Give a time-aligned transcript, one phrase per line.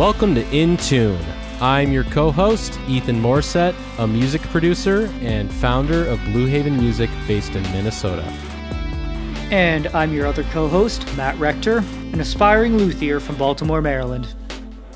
[0.00, 1.22] Welcome to In Tune.
[1.60, 7.10] I'm your co host, Ethan Morset, a music producer and founder of Blue Haven Music
[7.28, 8.22] based in Minnesota.
[9.50, 11.80] And I'm your other co host, Matt Rector,
[12.14, 14.34] an aspiring luthier from Baltimore, Maryland.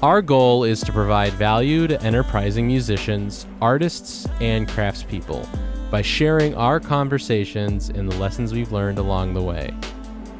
[0.02, 5.47] Our goal is to provide value to enterprising musicians, artists, and craftspeople
[5.91, 9.75] by sharing our conversations and the lessons we've learned along the way.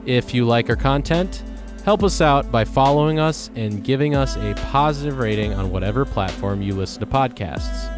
[0.07, 1.43] If you like our content,
[1.85, 6.63] help us out by following us and giving us a positive rating on whatever platform
[6.63, 7.91] you listen to podcasts.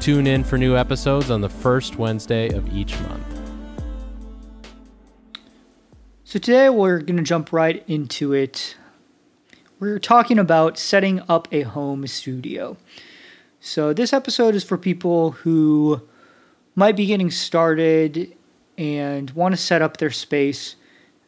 [0.00, 3.26] Tune in for new episodes on the first Wednesday of each month.
[6.22, 8.76] So today we're going to jump right into it.
[9.80, 12.76] We're talking about setting up a home studio.
[13.58, 16.02] So this episode is for people who
[16.76, 18.36] might be getting started
[18.78, 20.76] and want to set up their space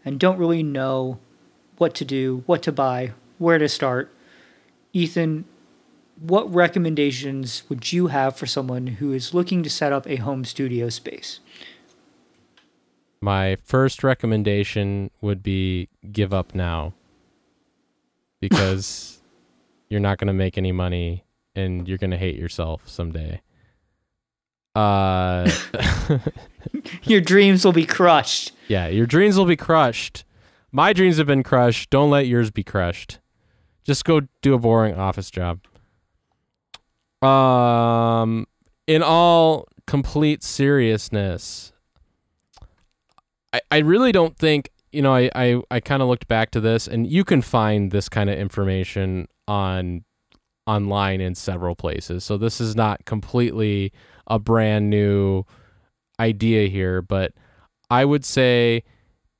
[0.05, 1.19] and don't really know
[1.79, 4.13] what to do, what to buy, where to start.
[4.93, 5.45] Ethan,
[6.19, 10.45] what recommendations would you have for someone who is looking to set up a home
[10.45, 11.41] studio space?
[13.21, 16.95] My first recommendation would be give up now
[18.41, 19.21] because
[19.89, 21.25] you're not going to make any money
[21.55, 23.41] and you're going to hate yourself someday.
[24.75, 25.51] Uh
[27.03, 28.53] your dreams will be crushed.
[28.69, 30.25] Yeah, your dreams will be crushed.
[30.77, 31.89] My dreams have been crushed.
[31.89, 33.19] Don't let yours be crushed.
[33.83, 35.61] Just go do a boring office job.
[37.23, 38.47] Um
[38.87, 41.73] in all complete seriousness,
[43.55, 46.61] I, I really don't think you know I I, I kind of looked back to
[46.61, 50.05] this and you can find this kind of information on
[50.67, 52.23] online in several places.
[52.23, 53.95] So this is not completely
[54.27, 55.45] a brand new
[56.21, 57.33] idea here, but
[57.89, 58.83] I would say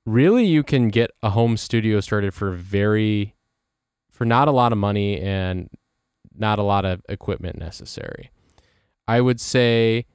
[0.07, 3.35] really you can get a home studio started for very
[4.11, 5.69] for not a lot of money and
[6.35, 8.31] not a lot of equipment necessary.
[9.07, 10.07] I would say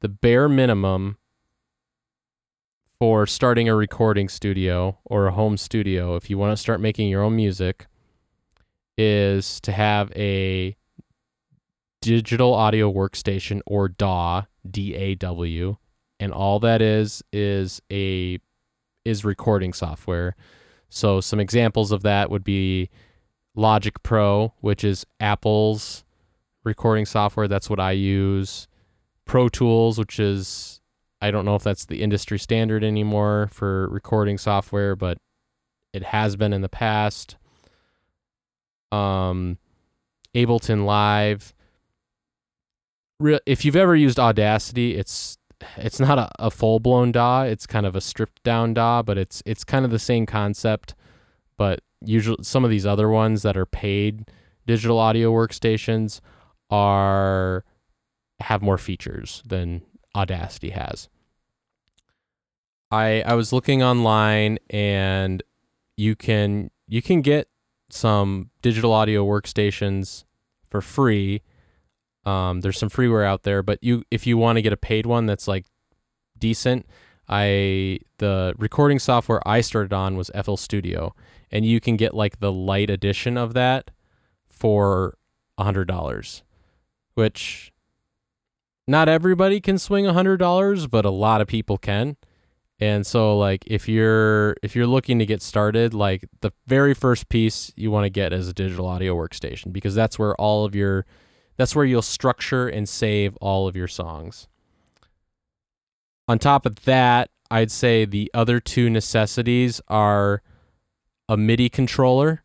[0.00, 1.16] the bare minimum
[2.98, 7.08] for starting a recording studio or a home studio if you want to start making
[7.08, 7.86] your own music
[8.98, 10.76] is to have a
[12.00, 15.76] digital audio workstation or DAW, D A W,
[16.18, 18.38] and all that is is a
[19.06, 20.34] is recording software.
[20.88, 22.90] So some examples of that would be
[23.54, 26.04] Logic Pro, which is Apple's
[26.64, 27.48] recording software.
[27.48, 28.68] That's what I use.
[29.24, 30.80] Pro Tools, which is
[31.20, 35.18] I don't know if that's the industry standard anymore for recording software, but
[35.92, 37.36] it has been in the past.
[38.92, 39.58] Um,
[40.34, 41.54] Ableton Live.
[43.46, 45.38] if you've ever used Audacity, it's
[45.76, 47.42] it's not a, a full blown DAW.
[47.42, 50.94] It's kind of a stripped down DAW, but it's it's kind of the same concept.
[51.56, 54.30] But usually, some of these other ones that are paid
[54.66, 56.20] digital audio workstations
[56.70, 57.64] are
[58.40, 59.82] have more features than
[60.14, 61.08] Audacity has.
[62.90, 65.42] I I was looking online and
[65.96, 67.48] you can you can get
[67.90, 70.24] some digital audio workstations
[70.68, 71.42] for free
[72.26, 75.06] um, there's some freeware out there, but you if you want to get a paid
[75.06, 75.64] one that's like
[76.38, 76.84] decent,
[77.28, 81.14] I the recording software I started on was FL Studio,
[81.50, 83.92] and you can get like the light edition of that
[84.50, 85.16] for
[85.56, 86.42] a hundred dollars,
[87.14, 87.72] which
[88.88, 92.16] not everybody can swing a hundred dollars, but a lot of people can.
[92.78, 97.28] And so like if you're if you're looking to get started, like the very first
[97.28, 100.74] piece you want to get is a digital audio workstation because that's where all of
[100.74, 101.06] your
[101.56, 104.48] that's where you'll structure and save all of your songs.
[106.28, 110.42] On top of that, I'd say the other two necessities are
[111.28, 112.42] a MIDI controller.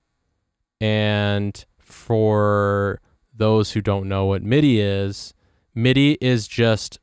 [0.80, 3.02] And for
[3.34, 5.34] those who don't know what MIDI is,
[5.74, 7.00] MIDI is just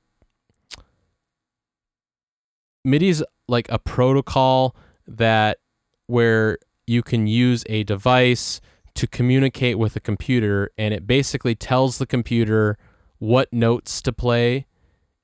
[2.85, 4.77] MIDI is like a protocol
[5.07, 5.59] that
[6.07, 8.61] where you can use a device
[8.99, 12.77] to communicate with a computer and it basically tells the computer
[13.19, 14.67] what notes to play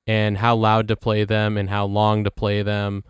[0.06, 3.02] and how loud to play them and how long to play them.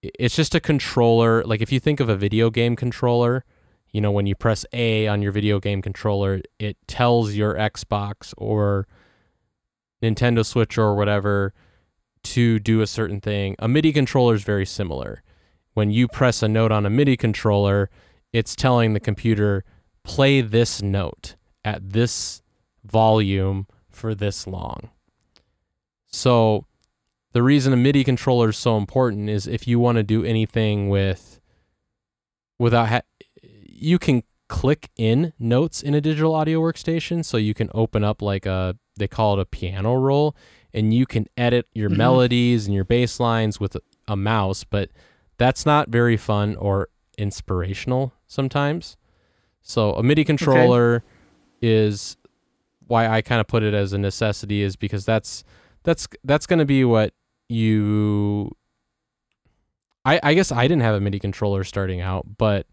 [0.00, 1.42] It's just a controller.
[1.42, 3.44] Like if you think of a video game controller,
[3.90, 8.32] you know, when you press A on your video game controller, it tells your Xbox
[8.38, 8.86] or
[10.00, 11.52] Nintendo Switch or whatever
[12.22, 13.56] to do a certain thing.
[13.58, 15.24] A MIDI controller is very similar.
[15.74, 17.90] When you press a note on a MIDI controller,
[18.32, 19.64] it's telling the computer
[20.04, 22.42] play this note at this
[22.84, 24.90] volume for this long.
[26.06, 26.66] So
[27.32, 30.88] the reason a MIDI controller is so important is if you want to do anything
[30.88, 31.40] with
[32.58, 33.00] without ha-
[33.42, 37.24] you can click in notes in a digital audio workstation.
[37.24, 40.34] So you can open up like a, they call it a piano roll,
[40.74, 41.96] and you can edit your Mhm.
[41.96, 43.76] melodies and your bass lines with
[44.08, 44.90] a mouse, but
[45.38, 48.96] that's not very fun or inspirational sometimes.
[49.62, 51.02] So a MIDI controller
[51.60, 52.16] is
[52.86, 55.44] why I kind of put it as a necessity is because that's
[55.84, 57.14] that's that's going to be what
[57.48, 58.50] you
[60.04, 62.66] I I guess I didn't have a MIDI controller starting out, but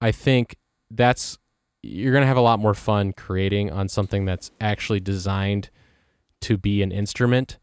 [0.00, 0.56] I think
[0.90, 1.38] that's
[1.82, 5.70] you're going to have a lot more fun creating on something that's actually designed
[6.42, 7.58] to be an instrument.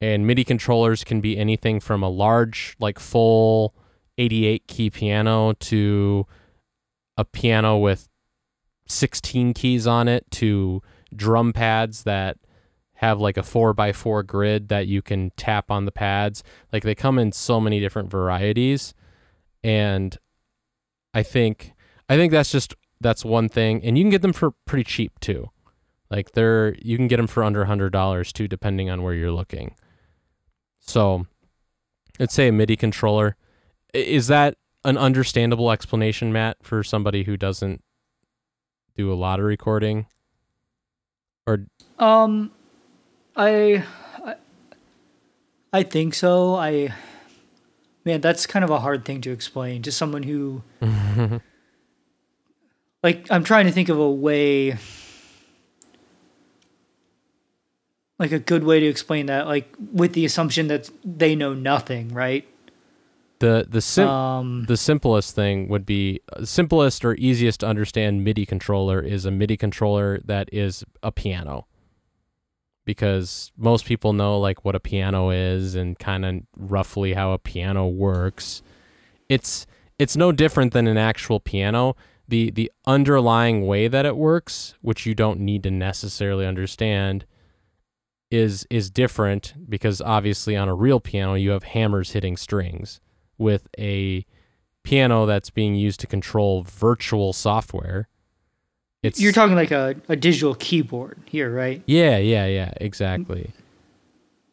[0.00, 3.74] And MIDI controllers can be anything from a large like full
[4.18, 6.26] 88 key piano to
[7.16, 8.08] a piano with
[8.86, 10.82] 16 keys on it to
[11.14, 12.38] drum pads that
[12.94, 16.42] have like a 4x4 grid that you can tap on the pads.
[16.72, 18.94] Like they come in so many different varieties
[19.64, 20.16] and
[21.14, 21.72] I think
[22.08, 25.18] I think that's just that's one thing and you can get them for pretty cheap
[25.20, 25.50] too.
[26.10, 29.74] Like they're you can get them for under $100 too depending on where you're looking.
[30.84, 31.26] So,
[32.18, 33.36] let's say a MIDI controller.
[33.94, 37.82] Is that an understandable explanation, Matt, for somebody who doesn't
[38.96, 40.06] do a lot of recording?
[41.46, 41.66] Or
[41.98, 42.50] Um,
[43.36, 43.84] I,
[44.24, 44.34] I,
[45.72, 46.56] I think so.
[46.56, 46.92] I,
[48.04, 50.62] man, that's kind of a hard thing to explain to someone who,
[53.02, 54.76] like, I'm trying to think of a way,
[58.18, 62.12] like a good way to explain that, like with the assumption that they know nothing,
[62.12, 62.46] right?
[63.42, 68.22] The the sim- um, the simplest thing would be uh, simplest or easiest to understand
[68.22, 71.66] MIDI controller is a MIDI controller that is a piano.
[72.84, 77.38] Because most people know like what a piano is and kind of roughly how a
[77.38, 78.62] piano works.
[79.28, 79.66] It's
[79.98, 81.96] it's no different than an actual piano.
[82.28, 87.24] The the underlying way that it works, which you don't need to necessarily understand,
[88.30, 93.00] is is different because obviously on a real piano you have hammers hitting strings
[93.42, 94.24] with a
[94.84, 98.08] piano that's being used to control virtual software.
[99.02, 101.82] It's you're talking like a, a digital keyboard here, right?
[101.86, 103.50] yeah, yeah, yeah, exactly.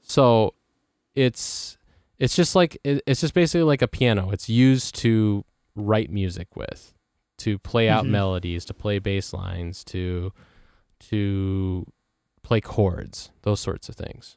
[0.01, 0.53] So
[1.15, 1.77] it's
[2.17, 4.31] it's just like it's just basically like a piano.
[4.31, 5.45] It's used to
[5.75, 6.93] write music with,
[7.37, 8.09] to play out Mhm.
[8.09, 10.33] melodies, to play bass lines, to
[11.11, 11.85] to
[12.41, 14.35] play chords, those sorts of things.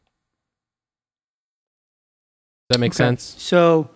[2.68, 2.96] Does that make Okay.
[2.96, 3.22] sense?
[3.38, 3.90] So,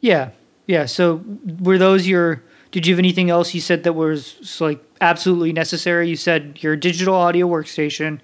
[0.00, 0.30] yeah,
[0.66, 0.86] yeah.
[0.86, 1.22] So,
[1.60, 2.42] were those your?
[2.70, 6.08] Did you have anything else you said that was like absolutely necessary?
[6.08, 8.20] You said your digital audio workstation,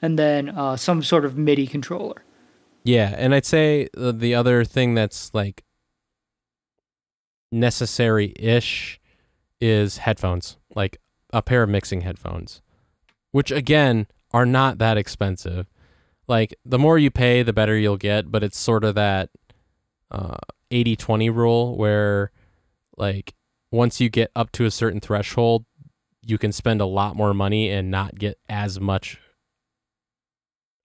[0.00, 2.22] and then uh, some sort of MIDI controller.
[2.84, 5.64] Yeah, and I'd say the, the other thing that's like
[7.50, 9.00] necessary-ish
[9.60, 10.98] is headphones, like
[11.32, 12.60] a pair of mixing headphones,
[13.32, 15.66] which again are not that expensive.
[16.28, 19.30] Like the more you pay, the better you'll get, but it's sort of that
[20.10, 20.36] uh
[20.70, 22.30] 80-20 rule where
[22.96, 23.34] like
[23.70, 25.64] once you get up to a certain threshold,
[26.24, 29.18] you can spend a lot more money and not get as much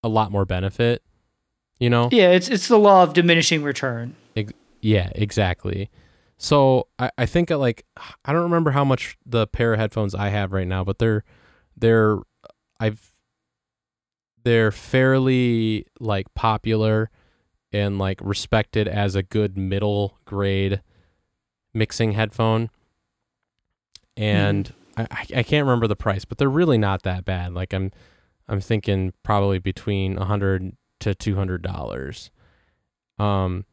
[0.04, 1.04] a lot more benefit,
[1.80, 2.10] you know?
[2.12, 4.16] Yeah, it's it's the law of diminishing return.
[4.82, 5.90] Yeah, exactly.
[6.38, 7.86] So I, I think uh, like
[8.24, 11.24] I don't remember how much the pair of headphones I have right now, but they're
[11.76, 12.18] they're
[12.80, 13.12] I've
[14.44, 17.12] they're fairly like popular
[17.72, 20.82] and like respected as a good middle grade
[21.74, 22.70] mixing headphone.
[24.18, 27.54] And I, I I can't remember the price, but they're really not that bad.
[27.54, 27.92] Like I'm
[28.48, 32.32] I'm thinking probably between a hundred to two hundred dollars.
[33.18, 33.66] Um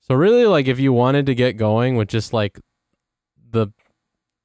[0.00, 2.60] so really like if you wanted to get going with just like
[3.50, 3.68] the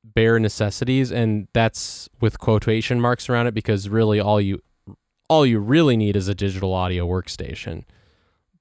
[0.03, 4.61] bare necessities and that's with quotation marks around it because really all you
[5.29, 7.83] all you really need is a digital audio workstation.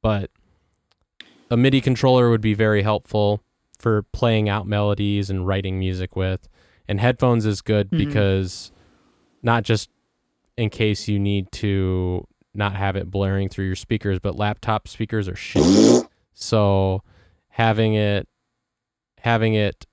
[0.02, 0.30] But
[1.50, 3.42] a MIDI controller would be very helpful
[3.78, 6.48] for playing out melodies and writing music with.
[6.88, 7.98] And headphones is good Mhm.
[7.98, 8.72] because
[9.42, 9.90] not just
[10.56, 15.28] in case you need to not have it blaring through your speakers, but laptop speakers
[15.28, 16.04] are shit.
[16.32, 17.02] So
[17.50, 18.26] having it
[19.18, 19.84] having it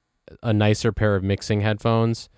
[0.42, 2.30] a nicer pair of mixing headphones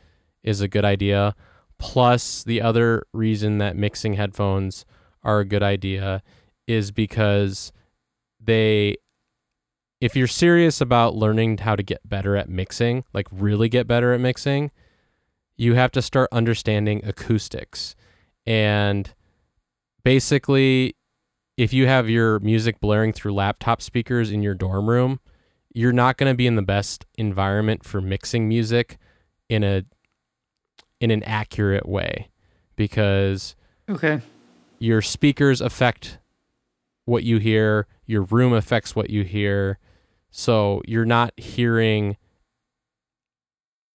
[0.43, 1.35] is a good idea.
[1.77, 4.83] Plus the other reason that mixing headphones
[5.23, 6.23] are a good idea
[6.69, 7.71] is because
[8.39, 8.95] they
[9.99, 14.13] if you're serious about learning how to get better at mixing, like really get better
[14.13, 14.71] at mixing,
[15.57, 17.97] you have to start understanding acoustics.
[18.45, 19.13] And
[20.05, 20.95] basically,
[21.57, 25.19] if you have your music blaring through laptop speakers in your dorm room,
[25.73, 28.97] you're not going to be in the best environment for mixing music
[29.49, 29.83] in a
[31.01, 32.29] in an accurate way
[32.77, 33.55] because
[33.89, 34.21] Okay.
[34.79, 36.19] your speakers affect
[37.09, 39.79] what you hear, your room affects what you hear.
[40.31, 42.15] So you're not hearing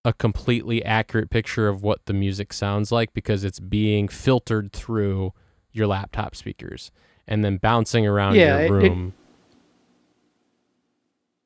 [0.04, 5.33] a completely accurate picture of what the music sounds like because it's being filtered through
[5.73, 6.90] your laptop speakers
[7.26, 9.14] and then bouncing around Yeah, it- your it- room.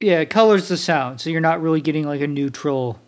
[0.01, 3.01] Yeah, it colors the sound, so you're not really getting like a neutral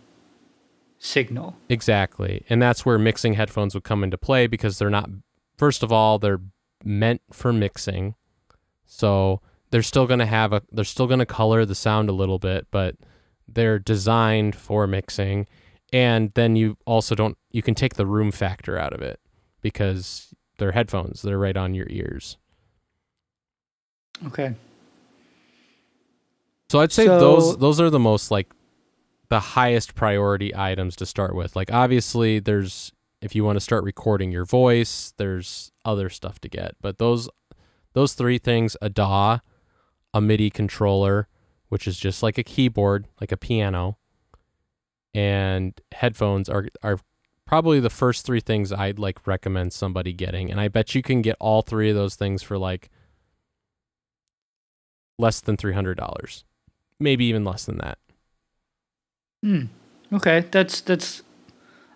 [0.99, 1.57] signal.
[1.69, 2.45] Exactly.
[2.50, 5.09] And that's where mixing headphones would come into play because they're not,
[5.57, 6.40] first of all, they're
[6.85, 8.17] meant for mixing.
[8.92, 12.12] So they're still going to have a, they're still going to color the sound a
[12.12, 12.97] little bit, but
[13.47, 15.47] they're designed for mixing.
[15.92, 19.20] And then you also don't, you can take the room factor out of it
[19.61, 22.37] because they're headphones, they're right on your ears.
[24.26, 24.54] Okay.
[26.68, 28.52] So I'd say So- those those are the most like
[29.28, 31.54] the highest priority items to start with.
[31.56, 32.92] Like obviously there's
[33.23, 36.75] if you want to start recording your voice, there's other stuff to get.
[36.80, 37.28] But those
[37.92, 39.38] those three things, a DAW,
[40.14, 41.28] a MIDI controller,
[41.68, 43.99] which is just like a keyboard, like a piano,
[45.14, 46.99] and headphones are are
[47.47, 50.50] probably the first three things I'd like recommend somebody getting.
[50.50, 52.90] And I bet you can get all three of those things for like
[55.18, 56.44] less than $300
[57.00, 57.99] maybe even less than that.
[59.42, 59.64] Hmm.
[60.12, 61.23] Okay, that's that's.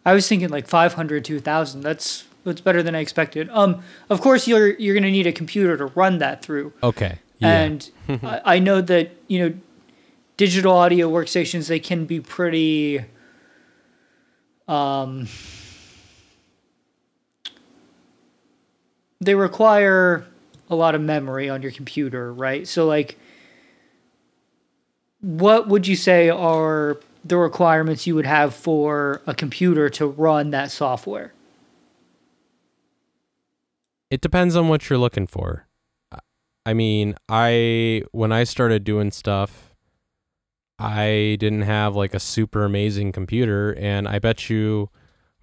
[0.06, 1.82] I was thinking like 500 to 1,000.
[1.82, 3.48] That's that's better than I expected.
[3.50, 7.18] Um, of course you're you're gonna need a computer to run that through, Okay.
[7.38, 7.60] Yeah.
[7.62, 7.90] and
[8.22, 9.54] I, I know that you know
[10.36, 13.04] digital audio workstations they can be pretty.
[14.68, 15.28] Um,
[19.20, 20.24] they require
[20.70, 22.66] a lot of memory on your computer, right?
[22.66, 23.18] So like
[25.20, 30.50] what would you say are the requirements you would have for a computer to run
[30.50, 31.32] that software?
[34.10, 35.66] It depends on what you're looking for.
[36.66, 39.74] I- mean, I when I started doing stuff,
[40.78, 44.90] I didn't have like a super amazing computer and I bet you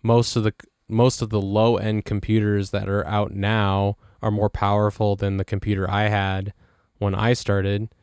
[0.03, 0.53] most of the
[0.89, 5.45] most of the low end computers that are out now are more powerful than the
[5.45, 6.53] computer I had
[6.97, 7.93] when I started.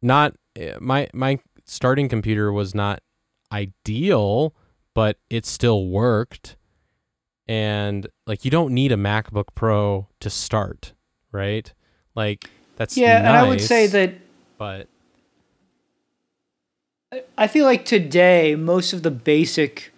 [0.00, 3.00] Not eh, my my starting computer was not
[3.52, 4.54] ideal,
[4.94, 6.56] but it still worked.
[7.50, 10.92] And like you don't need a MacBook Pro to start,
[11.32, 11.72] right?
[12.14, 14.14] Like that's yeah, and I would say that
[14.56, 14.86] but
[17.36, 19.92] I feel like today most of the basic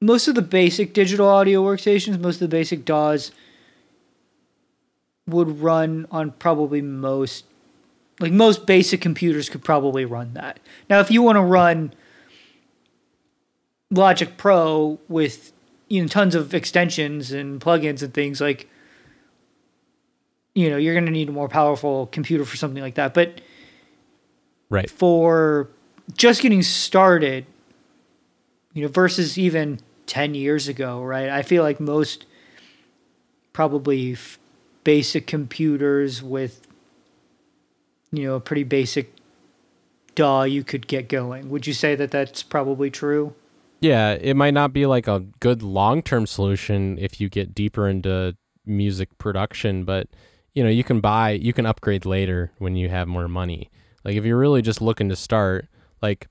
[0.00, 3.30] most of the basic digital audio workstations, most of the basic DAWs
[5.26, 7.44] would run on probably most
[8.20, 10.60] like most basic computers could probably run that.
[10.88, 11.92] Now if you want to run
[13.90, 15.52] Logic Pro with
[15.88, 18.68] you know tons of extensions and plugins and things like
[20.54, 23.14] you know, you're going to need a more powerful computer for something like that.
[23.14, 23.40] But
[24.68, 24.90] right.
[24.90, 25.70] for
[26.14, 27.46] just getting started,
[28.74, 31.28] you know, versus even 10 years ago, right?
[31.28, 32.26] I feel like most
[33.52, 34.38] probably f-
[34.84, 36.66] basic computers with,
[38.12, 39.14] you know, a pretty basic
[40.14, 41.48] DAW you could get going.
[41.50, 43.34] Would you say that that's probably true?
[43.80, 47.88] Yeah, it might not be like a good long term solution if you get deeper
[47.88, 50.08] into music production, but
[50.54, 53.70] you know, you can buy, you can upgrade later when you have more money.
[54.04, 55.66] Like if you're really just looking to start,
[56.02, 56.28] like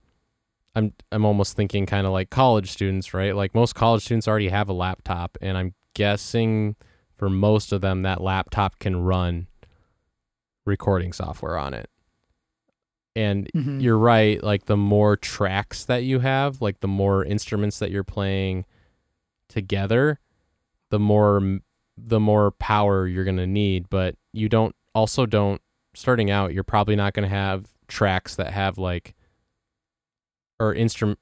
[0.76, 3.36] I'm I'm almost thinking kind of like college students, right?
[3.36, 6.76] Like most college students already have a laptop and I'm guessing
[7.18, 9.48] for most of them that laptop can run
[10.66, 11.90] recording software on it.
[13.20, 13.82] And Mhm.
[13.82, 18.04] you're right, like the more tracks that you have, like the more instruments that you're
[18.06, 18.66] playing
[19.50, 20.20] together,
[20.90, 21.60] the more
[21.98, 25.62] the more power you're going to need, but you don't also don't
[25.94, 29.16] starting out, you're probably not going to have tracks that have like
[30.62, 31.20] or instrument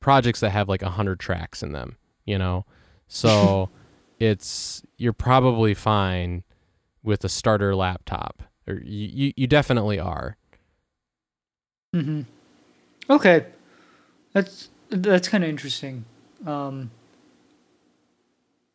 [0.00, 2.66] projects that have like a 100 tracks in them, you know.
[3.06, 3.70] So
[4.18, 6.44] it's you're probably fine
[7.02, 8.42] with a starter laptop.
[8.66, 10.36] Or you, you, you definitely are.
[11.94, 12.22] Mm-hmm.
[13.10, 13.46] Okay,
[14.32, 16.04] that's that's kind of interesting.
[16.46, 16.90] Um,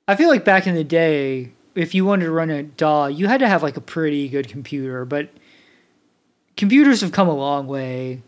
[0.08, 3.28] I feel like back in the day, if you wanted to run a DAW, you
[3.28, 5.06] had to have like a pretty good computer.
[5.06, 5.30] But
[6.58, 8.22] computers have come a long way.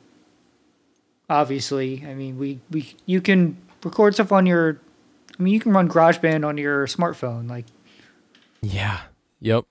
[1.30, 4.80] Obviously, I mean, we we you can record stuff on your.
[5.38, 7.50] I mean, you can run GarageBand on your smartphone.
[7.50, 7.66] Like,
[8.62, 9.02] Yeah.
[9.42, 9.66] Yep.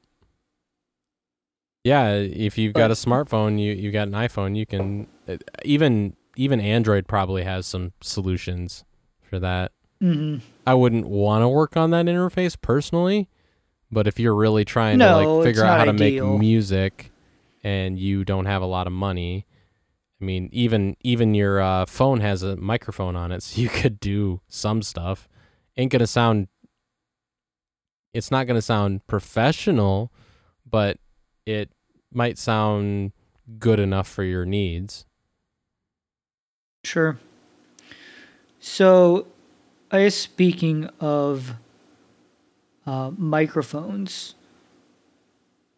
[1.84, 6.16] Yeah, if you've got a smartphone, you you got an iPhone, you can uh, even
[6.36, 8.84] even Android probably has some solutions
[9.22, 9.72] for that.
[10.00, 10.36] hmm
[10.66, 13.28] I wouldn't want to work on that interface personally,
[13.92, 17.12] but if you're really trying to like figure out how to make music
[17.62, 19.46] and you don't have a lot of money,
[20.20, 24.00] I mean, even even your uh, phone has a microphone on it, so you could
[24.00, 25.28] do some stuff.
[25.76, 26.48] Ain't gonna sound.
[28.14, 30.10] It's not gonna sound professional,
[30.64, 30.98] but
[31.46, 31.70] it
[32.12, 33.12] might sound
[33.58, 35.04] good enough for your needs.
[36.84, 37.18] Sure.
[38.60, 39.26] So,
[39.90, 41.54] I guess speaking of
[42.86, 44.34] uh, microphones,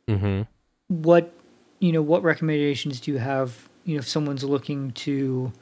[0.09, 0.43] Mm-hmm.
[0.87, 1.33] what
[1.81, 3.69] you know, what recommendations do you have?
[3.85, 5.53] You know, if someone's looking to,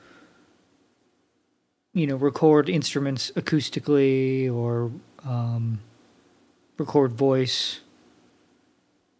[1.94, 4.92] you know, record instruments acoustically or
[5.25, 5.80] um,
[6.78, 7.80] record voice.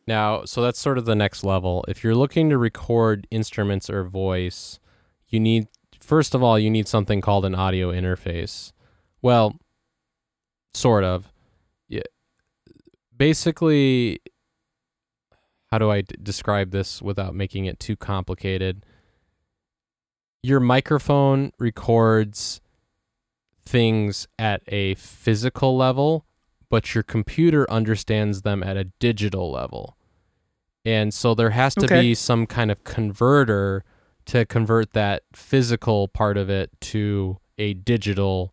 [0.07, 1.85] Now, so that's sort of the next level.
[1.89, 4.79] If you're looking to record instruments or voice,
[5.29, 5.69] you need
[6.01, 8.73] first of all you need something called an audio interface.
[9.23, 9.59] Well,
[10.75, 11.33] sort of.
[11.89, 12.03] Yeah.
[13.17, 14.21] Basically
[15.75, 18.87] how do I d- describe this without making it too complicated?
[20.41, 22.61] Your microphone records
[23.67, 26.27] things at a physical level
[26.75, 29.97] but your computer understands them at a digital level.
[30.85, 32.03] And so there has to Okay.
[32.03, 33.85] be some kind of converter
[34.25, 38.53] to convert that physical part of it to a digital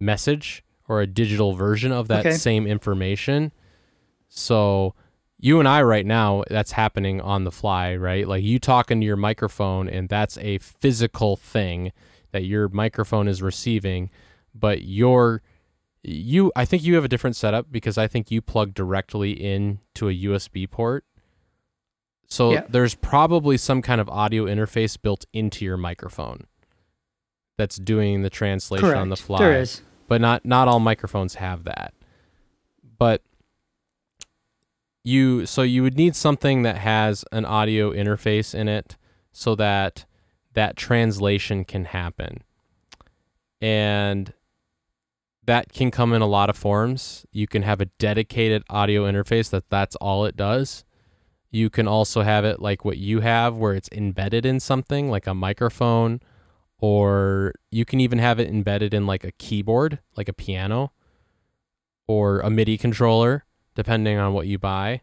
[0.00, 2.30] message or a digital version of that Okay.
[2.30, 3.52] same information.
[4.30, 4.94] So
[5.38, 8.26] you and I right now, that's happening on the fly, right?
[8.26, 11.92] Like you talking to your microphone, and that's a physical thing
[12.32, 14.08] that your microphone is receiving,
[14.54, 15.42] but your
[16.04, 20.08] you I think you have a different setup because I think you plug directly into
[20.08, 21.04] a USB port.
[22.26, 22.64] So Yeah.
[22.68, 26.46] there's probably some kind of audio interface built into your microphone
[27.56, 29.00] that's doing the translation Correct.
[29.00, 29.82] on the fly There is.
[30.08, 31.94] but not not all microphones have that.
[32.98, 33.22] But
[35.04, 38.96] you so you would need something that has an audio interface in it
[39.32, 40.06] so that
[40.54, 42.42] that translation can happen.
[43.60, 44.32] And
[45.46, 47.26] that can come in a lot of forms.
[47.32, 50.84] You can have a dedicated audio interface that that's all it does.
[51.50, 55.26] You can also have it like what you have where it's embedded in something like
[55.26, 56.20] a microphone
[56.78, 60.92] or you can even have it embedded in like a keyboard, like a piano
[62.06, 65.00] or a MIDI controller, depending on what you buy.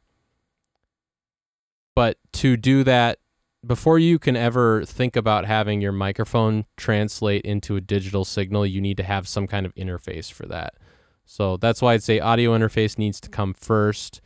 [1.96, 3.20] But to do that,
[3.66, 8.82] before you can ever think about having your microphone translate into a digital signal, you
[8.82, 10.74] need to have some kind of interface for that.
[11.26, 14.22] So that's why I'd say audio interface needs to come first.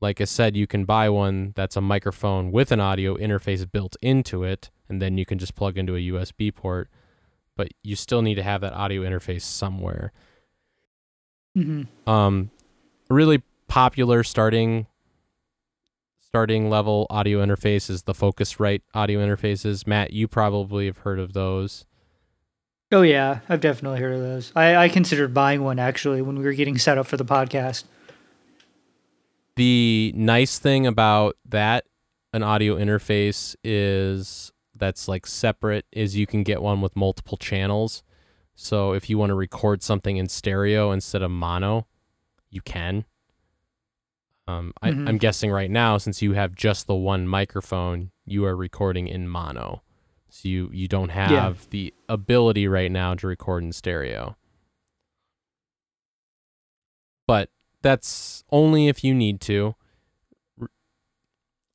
[0.00, 3.96] Like I said, you can buy one that's a microphone with an audio interface built
[4.00, 6.88] into it, and then you can just plug into a USB port.
[7.56, 10.12] But you still need to have that audio interface somewhere.
[11.54, 12.50] hmm Um,
[13.10, 14.86] a really popular starting
[16.30, 19.84] starting level audio interfaces, the Focusrite audio interfaces.
[19.84, 21.86] Matt, you probably have heard of those.
[22.92, 24.52] Oh yeah, I've definitely heard of those.
[24.54, 27.82] I, I considered buying one actually when we were getting set up for the podcast.
[29.56, 31.86] The nice thing about that
[32.32, 38.04] an audio interface is that's like separate is you can get one with multiple channels.
[38.54, 41.88] So if you want to record something in stereo instead of mono,
[42.50, 43.04] you can.
[44.50, 45.08] Um, I, Mhm.
[45.08, 49.28] I'm guessing right now, since you have just the one microphone, you are recording in
[49.28, 49.82] mono.
[50.28, 54.36] So you, you don't have the ability right now to record in stereo.
[57.26, 57.50] But
[57.82, 59.74] that's only if you need to.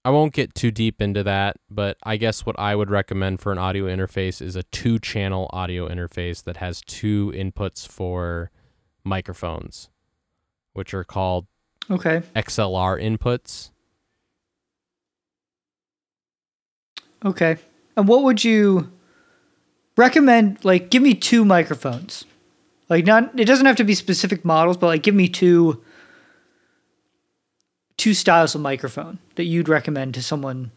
[0.04, 3.52] I won't get too deep into that, but I guess what I would recommend for
[3.52, 8.52] an audio interface is a two channel audio interface that has two inputs for
[9.04, 9.90] microphones,
[10.74, 11.48] which are called
[11.90, 12.24] Okay.
[12.36, 13.70] XLR inputs.
[17.24, 17.58] Okay.
[17.96, 18.92] And what would you
[19.98, 20.64] recommend?
[20.64, 22.26] Like, give me two microphones.
[22.90, 25.84] Like, not it doesn't have to be specific models, but like, give me two
[27.98, 30.72] two styles of microphone that you'd recommend to someone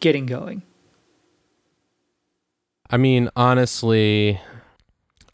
[0.00, 0.62] getting going.
[2.90, 4.40] I mean, honestly,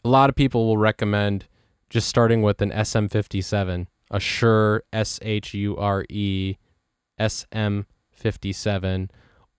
[0.03, 1.45] a lot of people will recommend
[1.89, 6.55] just starting with an SM57, a Shure S H U R E
[7.19, 9.09] SM57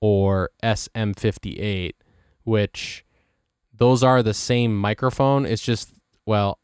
[0.01, 1.93] or SM58,
[2.45, 3.05] which
[3.77, 5.45] those are the same microphone.
[5.45, 5.93] It's just
[6.25, 6.61] well,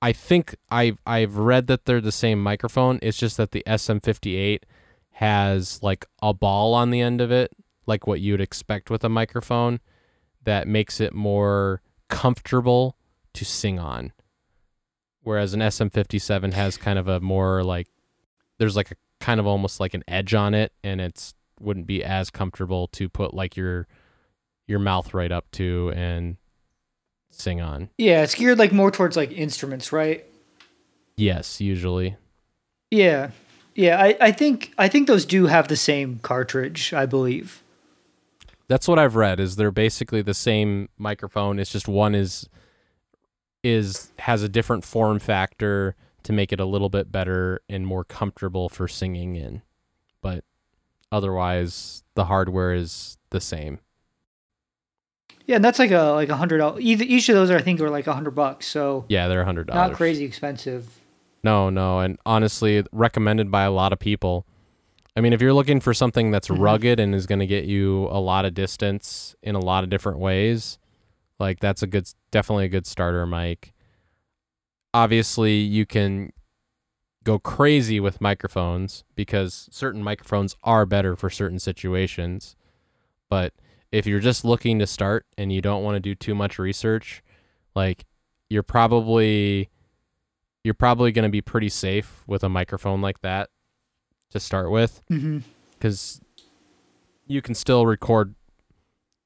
[0.00, 2.98] I think I've I've read that they're the same microphone.
[3.02, 4.60] It's just that the SM58
[5.12, 7.52] has like a ball on the end of it,
[7.86, 9.80] like what you'd expect with a microphone,
[10.42, 12.96] that makes it more comfortable
[13.34, 14.12] to sing on.
[15.24, 17.88] Whereas an SM57 has kind of a more like
[18.58, 22.04] there's like a kind of almost like an edge on it and it's wouldn't be
[22.04, 23.86] as comfortable to put like your
[24.66, 26.36] your mouth right up to and
[27.30, 27.90] sing on.
[27.98, 30.24] Yeah, it's geared like more towards like instruments, right?
[31.16, 32.16] Yes, usually.
[32.90, 33.30] Yeah.
[33.74, 37.62] Yeah, I, I think I think those do have the same cartridge, I believe.
[38.68, 41.58] That's what I've read is they're basically the same microphone.
[41.58, 42.48] It's just one is
[43.64, 48.04] is has a different form factor to make it a little bit better and more
[48.04, 49.62] comfortable for singing in.
[50.22, 50.44] But
[51.10, 53.78] otherwise the hardware is the same.
[55.46, 56.62] Yeah, and that's like a like a hundred.
[56.80, 58.66] Each of those, are, I think, are like a hundred bucks.
[58.66, 59.90] So Yeah, they're a hundred dollars.
[59.90, 60.88] not crazy expensive.
[61.42, 64.46] No, no, and honestly, recommended by a lot of people.
[65.16, 66.58] I mean, if you're looking for something that's Mhm.
[66.60, 69.90] rugged and is going to get you a lot of distance in a lot of
[69.90, 70.78] different ways,
[71.38, 73.72] like that's a good, definitely a good starter mic.
[74.92, 76.32] Obviously, you can
[77.24, 82.54] go crazy with microphones because certain microphones are better for certain situations.
[83.28, 83.54] But
[83.90, 87.22] if you're just looking to start and you don't want to do too much research,
[87.74, 88.04] like
[88.48, 89.70] you're probably
[90.62, 93.50] you're probably going to be pretty safe with a microphone like that
[94.30, 95.38] to start with mm-hmm.
[95.74, 96.20] because
[97.26, 98.34] you can still record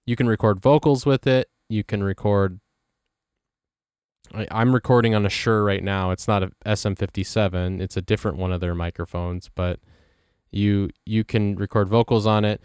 [0.05, 2.61] you can record vocals with it you can record.
[4.35, 6.11] I, i'm recording on a shure right now.
[6.11, 9.81] It's not a sm57 it's a different one of their microphones but
[10.51, 12.63] you you can record vocals on it.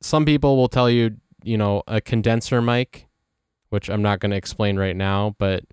[0.00, 3.06] Some people will tell you you know a condenser mic
[3.68, 5.64] which i'm not going to explain right now but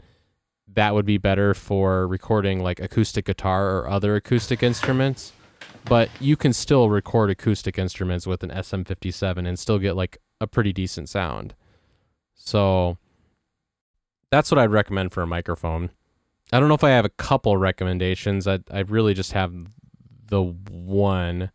[0.75, 5.33] that would be better for recording like acoustic guitar or other acoustic instruments.
[5.85, 10.47] But you can still record acoustic instruments with an SM57 and still get like a
[10.47, 11.55] pretty decent sound.
[12.43, 12.97] So
[14.31, 15.91] that's what I'd recommend for a microphone.
[16.51, 18.47] I don't know if I have a couple recommendations.
[18.47, 19.53] I I really just have
[20.27, 21.51] the one.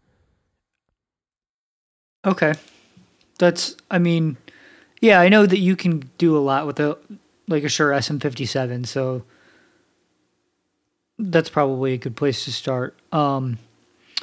[2.25, 2.55] Okay,
[3.39, 3.77] that's.
[3.91, 4.37] I mean,
[5.01, 6.97] yeah, I know that you can do a lot with a
[7.49, 9.23] like a Shure SM57, so
[11.19, 12.97] that's probably a good place to start.
[13.13, 13.59] Um,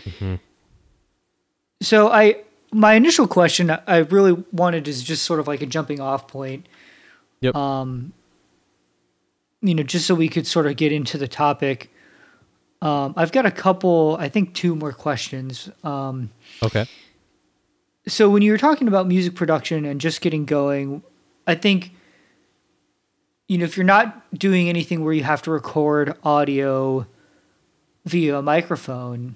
[0.06, 0.39] Mhm.
[1.82, 5.99] so I my initial question I really wanted is just sort of like a jumping
[5.99, 6.67] off point.
[7.41, 7.55] Yep.
[7.55, 8.13] Um,
[9.62, 11.91] you know, just so we could sort of get into the topic.
[12.81, 15.69] Um, I've got a couple, I think two more questions.
[15.83, 16.31] Um,
[16.62, 16.86] Okay.
[18.07, 21.01] so when you were talking about music production and just getting going,
[21.47, 21.91] I think
[23.47, 27.05] you know if you're not doing anything where you have to record audio
[28.05, 29.36] via a microphone,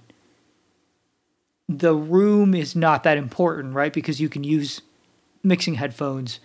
[1.70, 3.92] the room is not that important, right?
[3.92, 4.82] Because you can use
[5.44, 6.40] mixing headphones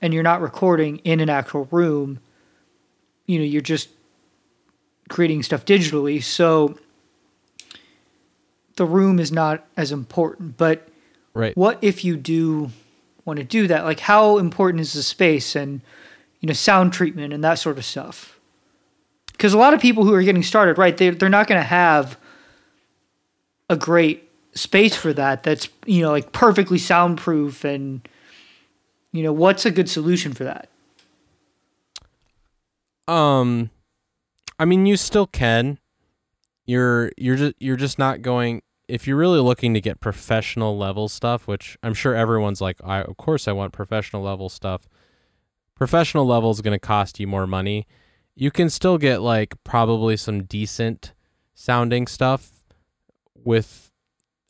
[0.00, 2.20] and you're not recording in an actual room.
[3.26, 3.88] You know, you're just
[5.08, 6.22] creating stuff digitally.
[6.22, 6.78] So
[8.76, 10.88] the room is not as important, but
[11.32, 11.56] Right.
[11.56, 12.70] what if you do
[13.24, 13.84] want to do that?
[13.84, 15.80] Like, how important is the space and
[16.40, 18.38] you know sound treatment and that sort of stuff?
[19.32, 21.66] Because a lot of people who are getting started, right, they they're not going to
[21.66, 22.16] have
[23.68, 24.23] a great
[24.54, 25.42] space for that.
[25.42, 28.06] That's you know like perfectly soundproof and
[29.12, 30.68] you know what's a good solution for that?
[33.06, 33.70] Um,
[34.58, 35.78] I mean, you still can.
[36.66, 38.62] You're you're just you're just not going.
[38.86, 43.02] If you're really looking to get professional level stuff, which I'm sure everyone's like, I
[43.02, 44.88] of course I want professional level stuff.
[45.74, 47.86] Professional level is going to cost you more money.
[48.36, 51.12] You can still get like probably some decent
[51.54, 52.64] sounding stuff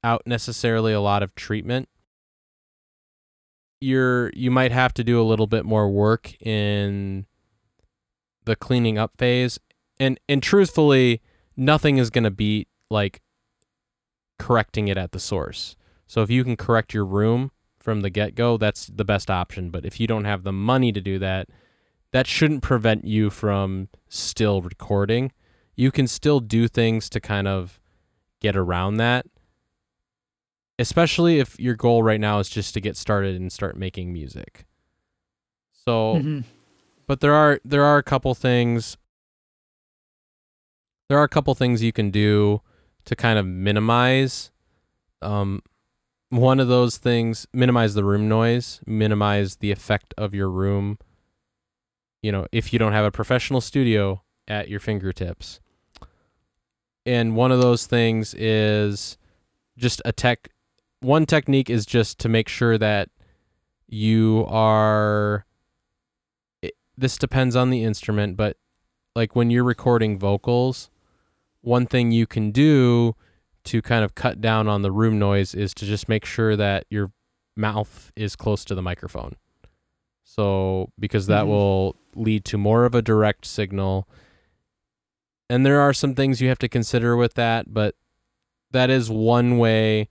[0.05, 1.89] without necessarily a lot of treatment.
[3.81, 7.25] You're you might have to do a little bit more work in
[8.45, 9.59] the cleaning up phase.
[9.99, 11.23] And and truthfully
[11.57, 13.23] nothing is going to beat like
[14.39, 15.75] correcting it at the source.
[16.07, 19.71] So if you can correct your room from the get-go that's the best option.
[19.71, 21.49] But if you don't have the money to do that
[22.13, 25.33] that shouldn't prevent you from still recording.
[25.77, 27.81] You can still do things to kind of
[28.41, 29.25] get around that
[30.79, 34.67] especially if your goal right now is just to get started and start making music.
[35.73, 36.45] So Mhm.
[37.07, 38.97] but there are there are a couple things
[41.09, 42.61] there are a couple things you can do
[43.05, 44.51] to kind of minimize
[45.23, 45.63] um
[46.31, 50.99] one of those things minimize the room noise minimize the effect of your room.
[52.23, 55.61] You know if you don't have a professional studio at your fingertips.
[57.07, 59.19] And one of those things is
[59.77, 60.49] just a tech
[61.05, 63.11] one technique is just to make sure that
[63.87, 65.45] you are
[66.63, 68.57] it, this depends on the instrument but
[69.15, 70.91] like when you're recording vocals
[71.61, 73.15] one thing you can do
[73.65, 76.85] to kind of cut down on the room noise is to just make sure that
[76.91, 77.13] your
[77.57, 79.37] mouth is close to the microphone
[80.25, 81.49] so because that Mhm.
[81.49, 84.09] will lead to more of a direct signal
[85.51, 87.95] and there are some things you have to consider with that but
[88.71, 90.09] that is one way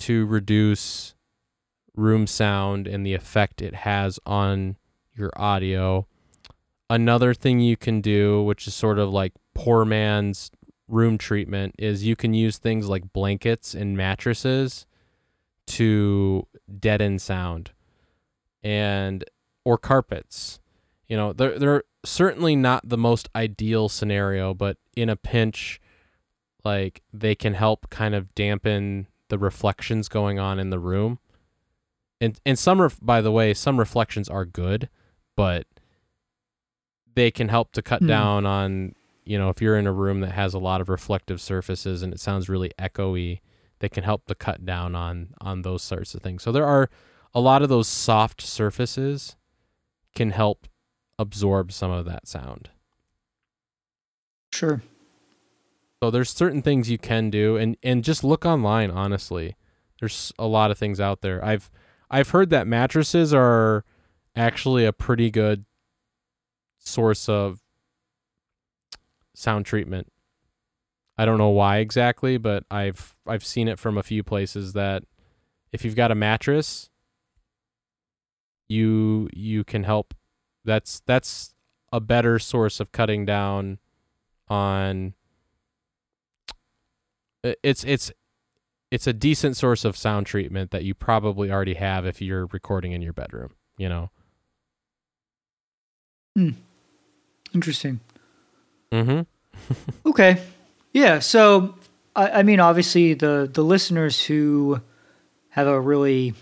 [0.00, 1.14] to reduce
[1.94, 4.76] room sound and the effect it has on
[5.14, 6.06] your audio.
[6.88, 10.50] Another thing you can do, which is sort of like poor man's
[10.88, 14.86] room treatment, is you can use things like blankets and mattresses
[15.66, 16.46] to
[16.78, 17.70] deaden sound
[18.62, 19.24] and
[19.64, 20.58] or carpets.
[21.06, 25.80] You know, they're they're certainly not the most ideal scenario, but in a pinch,
[26.64, 31.18] like they can help kind of dampen the reflections going on in the room.
[32.20, 34.90] And and some ref- by the way, some reflections are good,
[35.36, 35.66] but
[37.14, 38.06] they can help to cut Hmm.
[38.06, 41.40] down on, you know, if you're in a room that has a lot of reflective
[41.40, 43.40] surfaces and it sounds really echoey,
[43.78, 46.42] they can help to cut down on on those sorts of things.
[46.42, 46.90] So there are
[47.34, 49.36] a lot of those soft surfaces
[50.14, 50.66] can help
[51.18, 52.70] absorb some of that sound.
[54.52, 54.82] Sure.
[56.02, 59.56] So there's certain things you can do and and just look online honestly.
[60.00, 61.44] There's a lot of things out there.
[61.44, 61.70] I've
[62.10, 63.84] I've heard that mattresses are
[64.34, 65.66] actually a pretty good
[66.78, 67.60] source of
[69.34, 70.10] sound treatment.
[71.18, 75.02] I don't know why exactly, but I've I've seen it from a few places that
[75.70, 76.88] if you've got a mattress
[78.68, 80.14] you you can help
[80.64, 81.52] that's that's
[81.92, 83.78] a better source of cutting down
[84.48, 85.12] on
[87.42, 88.12] it's it's
[88.90, 92.92] it's a decent source of sound treatment that you probably already have if you're recording
[92.92, 94.10] in your bedroom you know
[96.36, 96.50] Hmm.
[97.54, 98.00] Interesting.
[98.92, 99.22] mm-hmm
[100.06, 100.40] Okay.
[100.92, 101.18] Yeah.
[101.18, 101.74] So,
[102.16, 104.80] I, I mean, obviously, the the listeners who
[105.50, 106.34] have a really,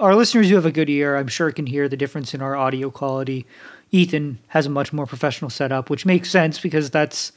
[0.00, 2.56] our listeners who have a good ear, I'm sure can hear the difference in our
[2.56, 3.46] audio quality.
[3.90, 7.32] Ethan has a much more professional setup, which makes sense because that's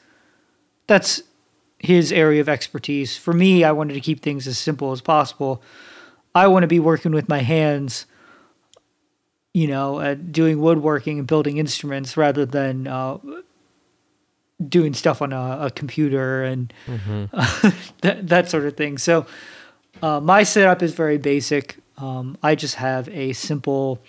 [0.88, 1.22] that's
[1.80, 3.18] his area of expertise.
[3.18, 5.62] For me, I wanted to keep things as simple as possible.
[6.34, 8.06] I want to be working with my hands,
[9.54, 13.18] you know, uh, doing woodworking and building instruments rather than uh,
[14.68, 17.26] doing stuff on a, a computer and mm-hmm
[18.02, 18.98] that, that sort of thing.
[18.98, 19.26] So
[20.02, 21.78] uh, my setup is very basic.
[21.98, 24.00] Um, I just have a simple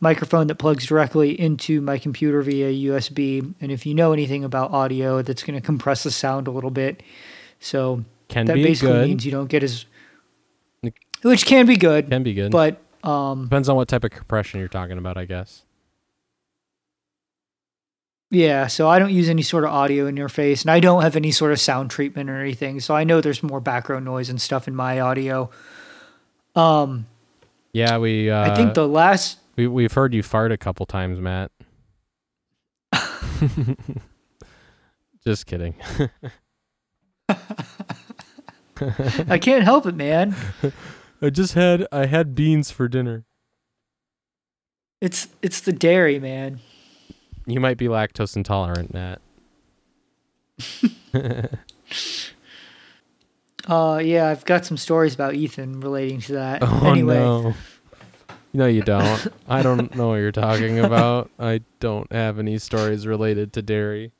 [0.00, 3.54] microphone that plugs directly into my computer via USB.
[3.60, 6.70] And if you know anything about audio, that's going to compress the sound a little
[6.70, 7.02] bit.
[7.60, 9.84] So can that basically good means you don't get as,
[11.22, 14.60] which can be good, can be good but um, depends on what type of compression
[14.60, 15.64] you're talking about i guess
[18.30, 21.32] Yeah, so I don't use any sort of audio interface and I don't have any
[21.32, 22.78] sort of sound treatment or anything.
[22.78, 25.50] So I know there's more background noise and stuff in my audio.
[26.54, 27.06] Um
[27.72, 31.20] yeah we uh I think the last we, we've heard you fart a couple times
[31.20, 31.50] matt
[35.26, 35.74] just kidding
[39.28, 40.34] I can't help it, man.
[41.20, 43.24] i just had i had beans for dinner
[45.02, 46.60] It's it's the dairy, man.
[47.46, 49.20] you might be lactose intolerant matt
[53.68, 56.62] Uh yeah, I've got some stories about Ethan relating to that.
[56.62, 57.54] Oh anyway, no.
[58.52, 59.28] No, you don't.
[59.48, 61.30] I don't know what you're talking about.
[61.38, 64.12] I don't have any stories related to dairy.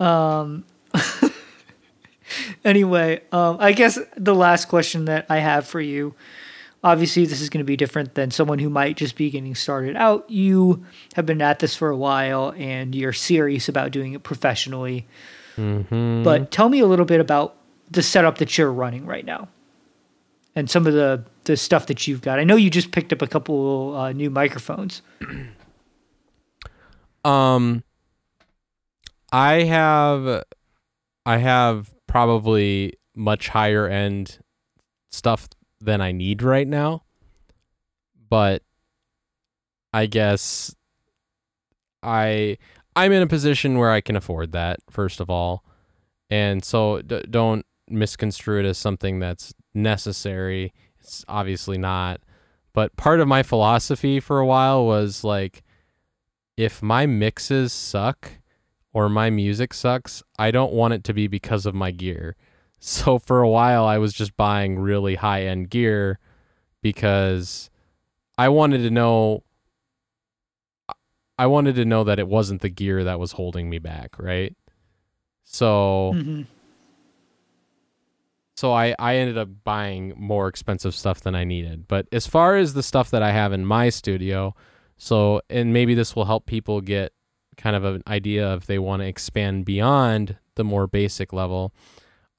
[0.00, 0.64] Um.
[2.64, 6.14] anyway, um, I guess the last question that I have for you,
[6.82, 9.96] obviously, this is going to be different than someone who might just be getting started
[9.96, 10.28] out.
[10.30, 15.06] You have been at this for a while, and you're serious about doing it professionally.
[15.56, 16.22] Mm-hmm.
[16.22, 17.56] But tell me a little bit about
[17.90, 19.48] the setup that you're running right now,
[20.54, 22.38] and some of the the stuff that you've got.
[22.38, 25.02] I know you just picked up a couple uh, new microphones.
[27.24, 27.82] um,
[29.32, 30.44] I have,
[31.24, 34.38] I have probably much higher end
[35.10, 35.48] stuff
[35.80, 37.04] than I need right now,
[38.28, 38.62] but
[39.92, 40.74] I guess
[42.02, 42.58] I
[42.94, 45.64] I'm in a position where I can afford that first of all,
[46.30, 50.72] and so d- don't misconstrue it as something that's necessary.
[51.06, 52.20] It's obviously not.
[52.72, 55.62] But part of my philosophy for a while was like,
[56.56, 58.32] if my mixes suck
[58.92, 62.36] or my music sucks, I don't want it to be because of my gear.
[62.78, 66.18] So for a while, I was just buying really high end gear
[66.82, 67.70] because
[68.36, 69.42] I wanted to know.
[71.38, 74.54] I wanted to know that it wasn't the gear that was holding me back, right?
[75.42, 76.42] So, hmm
[78.56, 81.86] so I I ended up buying more expensive stuff than I needed.
[81.88, 84.54] But as far as the stuff that I have in my studio,
[84.96, 87.12] so and maybe this will help people get
[87.56, 91.72] kind of an idea if they want to expand beyond the more basic level.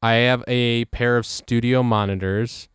[0.02, 2.70] I have a pair of studio monitors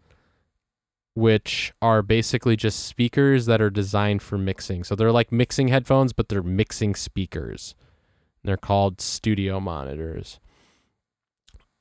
[1.14, 4.82] which are basically just speakers that are designed for mixing.
[4.82, 7.74] So they're like mixing headphones, but they're mixing speakers.
[8.42, 10.40] They're called studio monitors.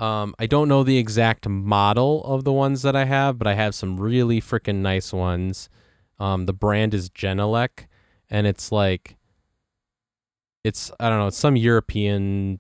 [0.01, 3.53] Um, I don't know the exact model of the ones that I have, but I
[3.53, 5.69] have some really freaking nice ones.
[6.19, 7.85] Um, the brand is Genelec,
[8.27, 9.15] and it's like,
[10.63, 12.59] it's I don't know, it's some European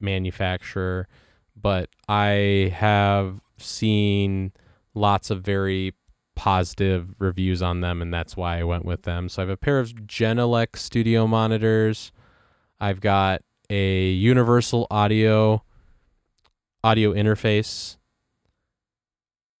[0.00, 1.08] manufacturer,
[1.54, 4.52] but I have seen
[4.94, 5.92] lots of very
[6.36, 9.28] positive reviews on them, and that's why I went with them.
[9.28, 12.12] So I have a pair of Genelec studio monitors.
[12.80, 15.64] I've got a Universal Audio
[16.82, 17.96] audio interface.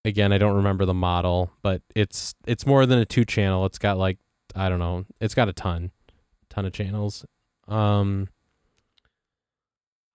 [0.04, 3.66] Again, I don't remember the model, but it's it's more than a two channel.
[3.66, 4.18] It's got like
[4.54, 5.90] I don't know, it's got a ton,
[6.48, 7.26] ton of channels.
[7.66, 8.28] Um,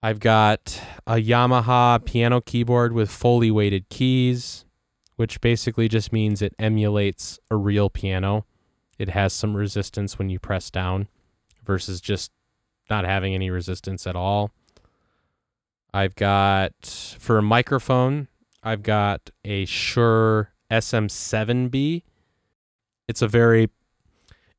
[0.01, 4.65] I've got a Yamaha piano keyboard with fully weighted keys,
[5.15, 8.45] which basically just means it emulates a real piano.
[8.97, 11.07] It has some resistance when you press down
[11.63, 12.31] versus just
[12.89, 14.51] not having any resistance at all.
[15.93, 16.73] I've got
[17.19, 18.27] for a microphone,
[18.63, 22.03] I've got a Shure SM7B.
[23.08, 23.69] It's a very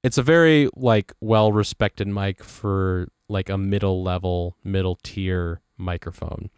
[0.03, 6.51] it's a very like well respected mic for like a middle level, middle tier microphone.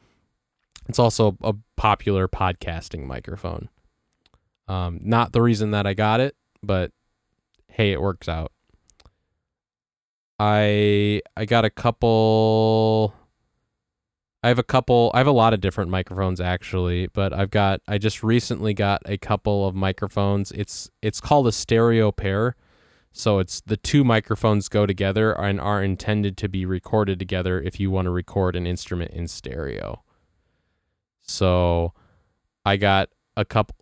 [0.88, 3.68] It's also a popular podcasting microphone.
[4.68, 6.90] Um, not the reason that I got it, but
[7.68, 8.52] hey, it works out.
[10.38, 13.14] I I got a couple
[14.46, 17.80] I have a couple I have a lot of different microphones actually, but I've got
[17.88, 20.52] I just recently got a couple of microphones.
[20.52, 22.54] It's it's called a stereo pair.
[23.10, 27.80] So it's the two microphones go together and are intended to be recorded together if
[27.80, 30.04] you want to record an instrument in stereo.
[31.22, 31.92] So
[32.64, 33.74] I got a couple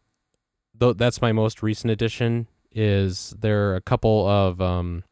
[0.74, 5.04] though that's my most recent addition is there are a couple of um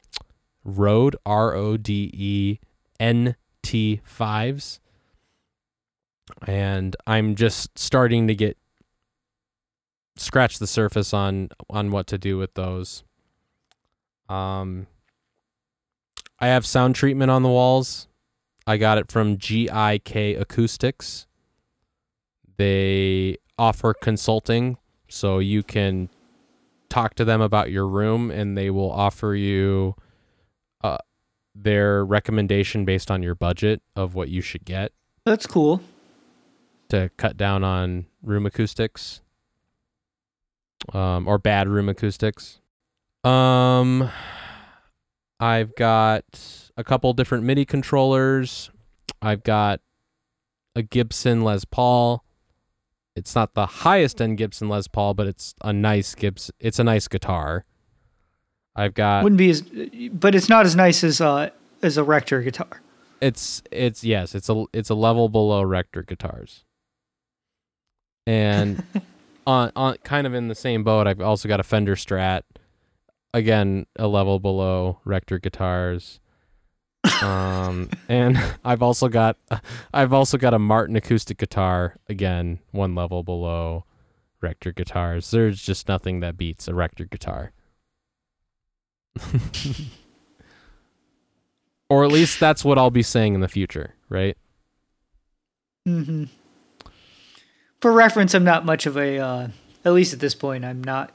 [0.65, 2.59] Rode R O D E
[2.99, 4.79] N T 5s
[6.47, 8.57] and I'm just starting to get
[10.17, 13.03] scratch the surface on on what to do with those.
[14.29, 14.87] Um
[16.39, 18.09] I have sound treatment on the walls.
[18.67, 21.27] I got it from GIK Acoustics.
[22.57, 24.77] They offer consulting
[25.09, 26.09] so you can
[26.89, 29.95] talk to them about your room and they will offer you
[30.83, 30.99] uh,
[31.55, 34.93] their recommendation based on your budget of what you should get
[35.25, 35.81] That's cool.
[36.93, 39.23] To cut down on room acoustics
[40.93, 42.61] um, or bad room acoustics.
[43.25, 44.11] Um,
[45.41, 46.25] I've got
[46.77, 48.71] a couple different MIDI controllers.
[49.23, 49.81] I've got
[50.77, 52.25] a Gibson Les Paul.
[53.17, 56.55] It's not the highest end Gibson Les Paul, but it's a nice Gibson.
[56.61, 57.65] It's a nice guitar.
[58.77, 59.63] I've got Wouldn't be as,
[60.13, 61.51] but it's not as nice as uh
[61.83, 62.81] as a Rector guitar.
[63.21, 66.65] it's it's yes it's a it's a level below rector guitars
[68.27, 68.83] and
[69.47, 72.43] on on kind of in the same boat i've also got a fender strat.
[73.35, 76.21] Again a level below rector guitars.
[77.23, 79.37] Um and i've also got
[79.93, 81.97] i've also got a martin acoustic guitar.
[82.09, 83.85] Again one level below
[84.41, 85.31] rector guitars.
[85.31, 87.53] There's just nothing that beats a rector guitar.
[91.89, 94.37] Or at least that's what i'll be saying in the future right?
[95.89, 96.25] Mm hmm
[97.83, 99.49] For reference, I'm not much of a, uh,
[99.85, 101.11] at least at this point, I'm not.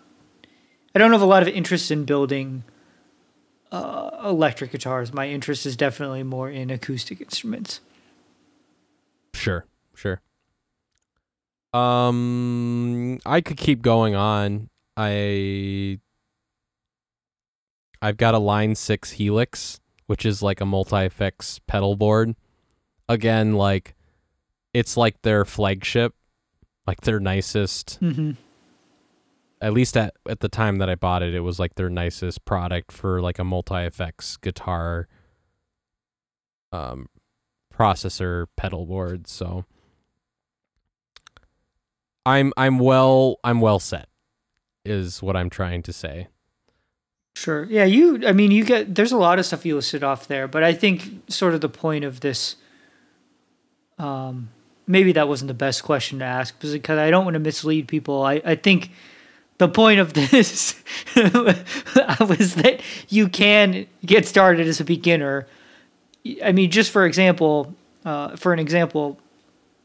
[0.94, 2.66] I don't have a lot of interest in building
[3.72, 5.14] uh, electric guitars.
[5.14, 7.80] My interest is definitely more in acoustic instruments.
[9.34, 9.66] Sure,
[9.96, 10.20] sure.
[11.72, 14.70] Um, I could keep going on.
[14.98, 16.00] I
[18.02, 22.36] I've got a Line Six Helix, which is like a multi effects pedal board.
[23.08, 23.96] Again, like
[24.74, 26.14] it's like their flagship,
[26.88, 27.98] like their nicest.
[28.00, 28.32] hmm
[29.62, 32.46] At least at at the time that I bought it, it was like their nicest
[32.46, 35.08] product for like a multi effects guitar
[36.72, 37.08] um
[37.74, 39.28] processor pedal board.
[39.28, 39.66] So
[42.26, 44.10] I'm I'm well I'm well set
[44.84, 46.28] is what I'm trying to say.
[47.36, 47.66] Sure.
[47.66, 50.48] Yeah, you I mean you get there's a lot of stuff you listed off there,
[50.48, 52.56] but I think sort of the point of this
[54.00, 54.50] um
[54.88, 58.24] maybe that wasn't the best question to ask because I don't want to mislead people.
[58.24, 58.92] I, I think
[59.58, 60.82] the point of this
[61.16, 65.48] was that you can get started as a beginner.
[66.44, 67.76] I mean, just for example,
[68.06, 69.20] uh, for an example,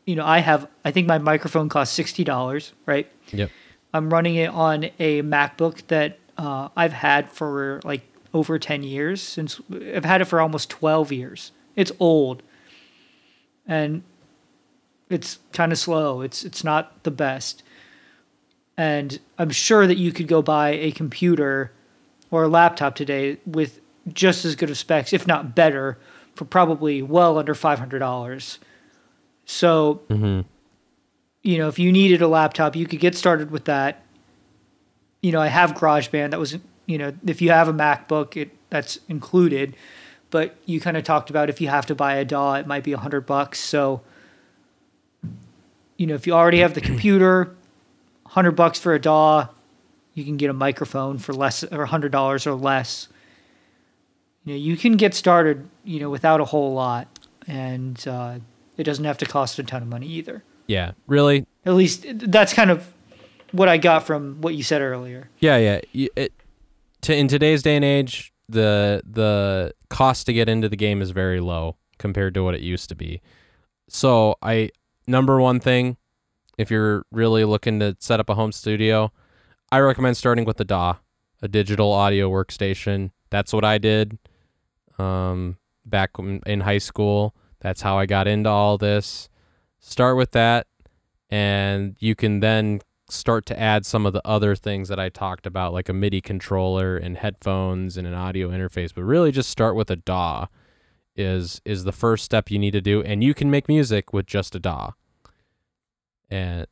[0.07, 3.11] you know, I have I think my microphone costs sixty dollars, right?
[3.32, 3.50] Yep.
[3.94, 8.03] I'm running it on a MacBook that uh, I've had for like
[8.34, 11.53] over 10 years since I've had it for almost 12 years.
[11.76, 12.42] It's old.
[13.66, 14.03] And
[15.12, 16.20] it's kind of slow.
[16.22, 17.62] It's it's not the best.
[18.76, 21.72] And I'm sure that you could go buy a computer
[22.30, 23.80] or a laptop today with
[24.12, 25.98] just as good of specs, if not better,
[26.34, 28.58] for probably well under $500.
[29.44, 30.40] So, Mm-hmm.
[31.42, 34.02] you know, if you needed a laptop, you could get started with that.
[35.20, 36.30] You know, I have GarageBand.
[36.30, 36.56] That was,
[36.86, 39.76] you know, if you have a MacBook, it that's included.
[40.30, 42.82] But you kind of talked about if you have to buy a DAW, it might
[42.84, 43.60] be a hundred bucks.
[43.60, 44.00] So,
[45.97, 47.55] you know, if you already have the computer,
[48.26, 49.49] hundred bucks for a DAW,
[50.14, 53.09] you can get a microphone for less or hundred dollars or less.
[54.45, 57.07] You know, you can get started, you know, without a whole lot,
[57.47, 58.38] and uh,
[58.76, 60.43] it doesn't have to cost a ton of money either.
[60.66, 61.47] Yeah, really.
[61.64, 62.93] At least that's kind of
[63.53, 65.28] what I got from what you said earlier.
[65.38, 66.09] Yeah, yeah.
[66.16, 66.32] It,
[67.03, 71.11] to in today's day and age, the the cost to get into the game is
[71.11, 73.20] very low compared to what it used to be.
[73.88, 74.70] So I
[75.07, 75.96] number one thing,
[76.59, 79.12] if you're really looking to set up a home studio,
[79.70, 80.96] I recommend starting with the DAW,
[81.40, 83.11] a digital audio workstation.
[83.30, 84.18] That's what I did
[84.98, 87.34] um, back in high school.
[87.61, 89.28] That's how I got into all this.
[89.78, 90.66] Start with that,
[91.30, 95.46] and you can then start to add some of the other things that I talked
[95.46, 98.92] about, like a MIDI controller and headphones and an audio interface.
[98.94, 100.46] But really, just start with a DAW
[101.16, 104.26] is is the first step you need to do, and you can make music with
[104.26, 104.92] just a DAW.
[106.30, 106.66] And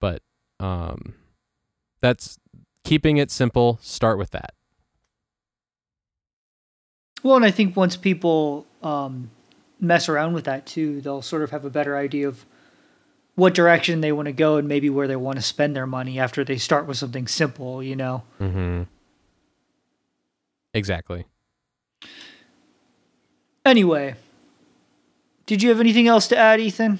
[0.00, 0.22] but
[0.60, 1.14] um,
[2.00, 2.38] that's
[2.84, 3.78] keeping it simple.
[3.82, 4.54] Start with that.
[7.22, 9.30] Well, and I think once people um,
[9.80, 12.44] mess around with that too, they'll sort of have a better idea of
[13.34, 16.18] what direction they want to go and maybe where they want to spend their money
[16.18, 18.22] after they start with something simple, you know.
[18.40, 18.82] Mm-hmm.
[20.74, 21.26] Exactly.
[23.64, 24.16] Anyway,
[25.46, 26.98] did you have anything else to add, Ethan?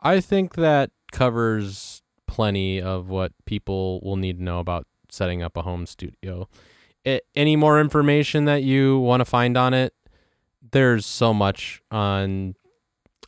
[0.00, 5.56] I think that covers plenty of what people will need to know about setting up
[5.56, 6.48] a home studio.
[7.04, 9.94] I any more information that you want to find on it?
[10.70, 12.54] There's so much on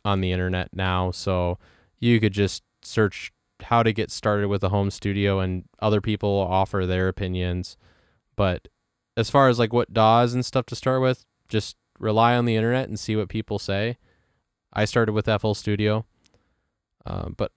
[0.03, 1.57] on the internet now, so
[1.99, 3.31] you could just search
[3.61, 7.77] how to get started with a home studio and other people offer their opinions.
[8.35, 8.67] But
[9.17, 12.55] as far as like what DAWs and stuff to start with, just rely on the
[12.55, 13.97] internet and see what people say.
[14.73, 16.05] I started with FL Studio.
[17.05, 17.51] Uh, but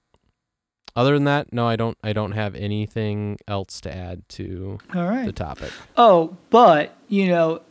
[0.94, 1.96] other than that, no, I don't.
[2.02, 5.26] I don't have anything else to add to All right.
[5.26, 5.72] the topic.
[5.96, 7.62] Oh, but you know,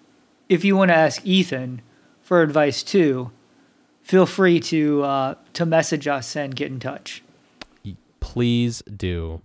[0.50, 1.82] if you want to ask Ethan
[2.22, 3.32] for advice too,
[4.02, 7.24] feel free to uh, to message us and get in touch.
[8.20, 9.42] Please do.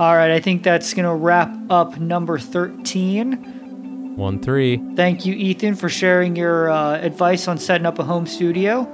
[0.00, 4.16] All right, I think that's gonna wrap up number thirteen.
[4.16, 4.80] One three.
[4.96, 8.88] Thank you, Ethan, for sharing your uh, advice on setting up a home studio.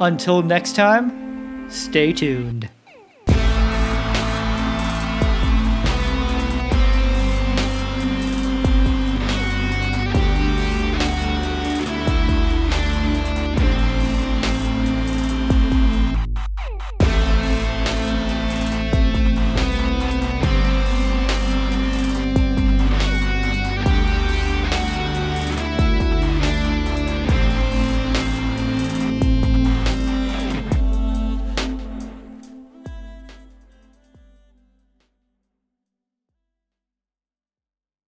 [0.00, 2.68] Until next time, stay tuned.